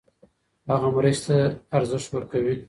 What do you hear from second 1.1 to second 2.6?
ته ارزښت ورکوي.